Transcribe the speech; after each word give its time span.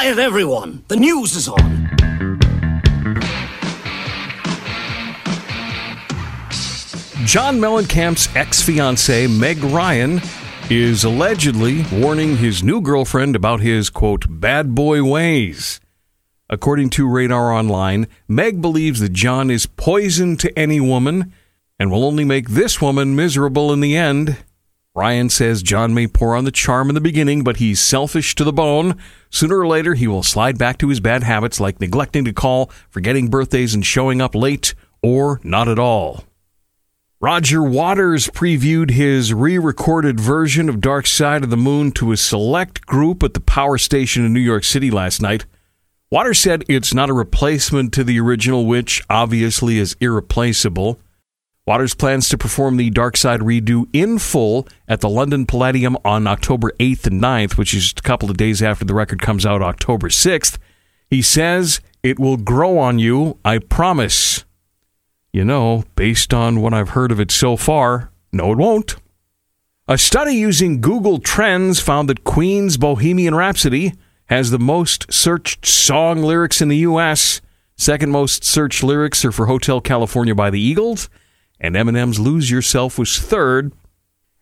Quiet, 0.00 0.20
everyone! 0.20 0.84
The 0.86 0.94
news 0.94 1.34
is 1.34 1.48
on! 1.48 1.88
John 7.26 7.58
Mellencamp's 7.58 8.28
ex 8.36 8.62
fiancee, 8.62 9.26
Meg 9.26 9.58
Ryan, 9.58 10.20
is 10.70 11.02
allegedly 11.02 11.84
warning 11.92 12.36
his 12.36 12.62
new 12.62 12.80
girlfriend 12.80 13.34
about 13.34 13.58
his, 13.58 13.90
quote, 13.90 14.26
bad 14.28 14.72
boy 14.72 15.02
ways. 15.02 15.80
According 16.48 16.90
to 16.90 17.08
Radar 17.08 17.52
Online, 17.52 18.06
Meg 18.28 18.62
believes 18.62 19.00
that 19.00 19.12
John 19.12 19.50
is 19.50 19.66
poison 19.66 20.36
to 20.36 20.56
any 20.56 20.78
woman 20.78 21.32
and 21.76 21.90
will 21.90 22.04
only 22.04 22.24
make 22.24 22.50
this 22.50 22.80
woman 22.80 23.16
miserable 23.16 23.72
in 23.72 23.80
the 23.80 23.96
end. 23.96 24.36
Ryan 24.94 25.30
says 25.30 25.62
John 25.62 25.94
may 25.94 26.06
pour 26.06 26.34
on 26.34 26.44
the 26.44 26.50
charm 26.50 26.88
in 26.88 26.94
the 26.94 27.00
beginning, 27.00 27.44
but 27.44 27.58
he's 27.58 27.80
selfish 27.80 28.34
to 28.34 28.44
the 28.44 28.52
bone. 28.52 28.96
Sooner 29.30 29.58
or 29.58 29.66
later, 29.66 29.94
he 29.94 30.08
will 30.08 30.22
slide 30.22 30.58
back 30.58 30.78
to 30.78 30.88
his 30.88 30.98
bad 30.98 31.22
habits 31.22 31.60
like 31.60 31.80
neglecting 31.80 32.24
to 32.24 32.32
call, 32.32 32.70
forgetting 32.90 33.28
birthdays, 33.28 33.74
and 33.74 33.86
showing 33.86 34.20
up 34.20 34.34
late, 34.34 34.74
or 35.02 35.40
not 35.44 35.68
at 35.68 35.78
all. 35.78 36.24
Roger 37.20 37.62
Waters 37.64 38.28
previewed 38.28 38.90
his 38.90 39.34
re 39.34 39.58
recorded 39.58 40.20
version 40.20 40.68
of 40.68 40.80
Dark 40.80 41.06
Side 41.06 41.42
of 41.42 41.50
the 41.50 41.56
Moon 41.56 41.90
to 41.92 42.12
a 42.12 42.16
select 42.16 42.86
group 42.86 43.24
at 43.24 43.34
the 43.34 43.40
power 43.40 43.76
station 43.76 44.24
in 44.24 44.32
New 44.32 44.40
York 44.40 44.62
City 44.62 44.90
last 44.90 45.20
night. 45.20 45.44
Waters 46.10 46.38
said 46.38 46.64
it's 46.68 46.94
not 46.94 47.10
a 47.10 47.12
replacement 47.12 47.92
to 47.94 48.04
the 48.04 48.20
original, 48.20 48.66
which 48.66 49.02
obviously 49.10 49.78
is 49.78 49.96
irreplaceable. 50.00 51.00
Waters 51.68 51.92
plans 51.92 52.30
to 52.30 52.38
perform 52.38 52.78
the 52.78 52.88
Dark 52.88 53.14
Side 53.14 53.40
redo 53.40 53.90
in 53.92 54.18
full 54.18 54.66
at 54.88 55.02
the 55.02 55.08
London 55.10 55.44
Palladium 55.44 55.98
on 56.02 56.26
October 56.26 56.72
8th 56.80 57.08
and 57.08 57.22
9th, 57.22 57.58
which 57.58 57.74
is 57.74 57.92
a 57.94 58.00
couple 58.00 58.30
of 58.30 58.38
days 58.38 58.62
after 58.62 58.86
the 58.86 58.94
record 58.94 59.20
comes 59.20 59.44
out 59.44 59.60
October 59.60 60.08
6th. 60.08 60.56
He 61.10 61.20
says, 61.20 61.82
It 62.02 62.18
will 62.18 62.38
grow 62.38 62.78
on 62.78 62.98
you, 62.98 63.36
I 63.44 63.58
promise. 63.58 64.46
You 65.30 65.44
know, 65.44 65.84
based 65.94 66.32
on 66.32 66.62
what 66.62 66.72
I've 66.72 66.88
heard 66.88 67.12
of 67.12 67.20
it 67.20 67.30
so 67.30 67.54
far, 67.54 68.12
no, 68.32 68.52
it 68.52 68.56
won't. 68.56 68.96
A 69.86 69.98
study 69.98 70.32
using 70.32 70.80
Google 70.80 71.18
Trends 71.18 71.80
found 71.80 72.08
that 72.08 72.24
Queen's 72.24 72.78
Bohemian 72.78 73.34
Rhapsody 73.34 73.92
has 74.30 74.50
the 74.50 74.58
most 74.58 75.12
searched 75.12 75.66
song 75.66 76.22
lyrics 76.22 76.62
in 76.62 76.68
the 76.68 76.78
U.S. 76.78 77.42
Second 77.76 78.10
most 78.10 78.42
searched 78.42 78.82
lyrics 78.82 79.22
are 79.22 79.32
for 79.32 79.44
Hotel 79.44 79.82
California 79.82 80.34
by 80.34 80.48
the 80.48 80.60
Eagles, 80.62 81.10
and 81.60 81.74
Eminem's 81.74 82.18
Lose 82.18 82.50
Yourself 82.50 82.98
was 82.98 83.18
third. 83.18 83.72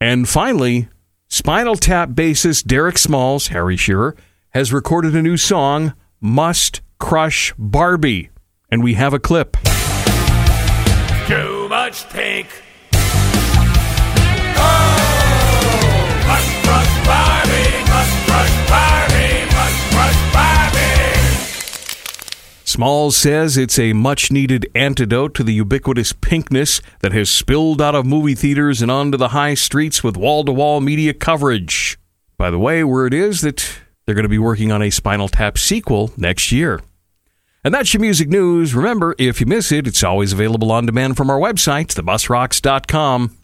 And 0.00 0.28
finally, 0.28 0.88
Spinal 1.28 1.76
Tap 1.76 2.10
bassist 2.10 2.66
Derek 2.66 2.98
Smalls, 2.98 3.48
Harry 3.48 3.76
Shearer, 3.76 4.16
has 4.50 4.72
recorded 4.72 5.14
a 5.14 5.22
new 5.22 5.36
song, 5.36 5.94
Must 6.20 6.80
Crush 6.98 7.52
Barbie. 7.58 8.30
And 8.70 8.82
we 8.82 8.94
have 8.94 9.14
a 9.14 9.18
clip 9.18 9.56
too 11.28 11.68
much 11.68 12.08
pink. 12.08 12.48
Smalls 22.68 23.16
says 23.16 23.56
it's 23.56 23.78
a 23.78 23.94
much 23.94 24.30
needed 24.30 24.70
antidote 24.74 25.32
to 25.36 25.42
the 25.42 25.54
ubiquitous 25.54 26.12
pinkness 26.12 26.82
that 27.00 27.12
has 27.12 27.30
spilled 27.30 27.80
out 27.80 27.94
of 27.94 28.04
movie 28.04 28.34
theaters 28.34 28.82
and 28.82 28.90
onto 28.90 29.16
the 29.16 29.28
high 29.28 29.54
streets 29.54 30.04
with 30.04 30.18
wall 30.18 30.44
to 30.44 30.52
wall 30.52 30.82
media 30.82 31.14
coverage. 31.14 31.98
By 32.36 32.50
the 32.50 32.58
way, 32.58 32.84
word 32.84 33.14
is 33.14 33.40
that 33.40 33.80
they're 34.04 34.14
going 34.14 34.24
to 34.24 34.28
be 34.28 34.38
working 34.38 34.70
on 34.70 34.82
a 34.82 34.90
Spinal 34.90 35.28
Tap 35.28 35.56
sequel 35.56 36.10
next 36.18 36.52
year. 36.52 36.82
And 37.64 37.72
that's 37.72 37.94
your 37.94 38.02
music 38.02 38.28
news. 38.28 38.74
Remember, 38.74 39.14
if 39.16 39.40
you 39.40 39.46
miss 39.46 39.72
it, 39.72 39.86
it's 39.86 40.04
always 40.04 40.34
available 40.34 40.70
on 40.70 40.84
demand 40.84 41.16
from 41.16 41.30
our 41.30 41.40
website, 41.40 41.86
thebusrocks.com. 41.94 43.34